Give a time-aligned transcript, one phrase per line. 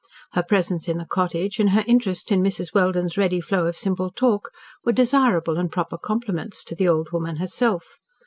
[0.31, 2.73] Her presence in the cottage, and her interest in Mrs.
[2.73, 4.49] Welden's ready flow of simple talk,
[4.83, 7.99] were desirable and proper compliments to the old woman herself.